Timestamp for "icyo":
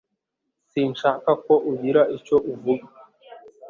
2.17-2.37